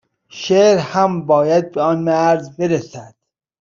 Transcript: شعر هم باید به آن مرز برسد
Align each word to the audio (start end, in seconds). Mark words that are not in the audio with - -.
شعر 0.29 0.77
هم 0.77 1.25
باید 1.25 1.71
به 1.71 1.81
آن 1.81 1.99
مرز 1.99 2.57
برسد 2.57 3.15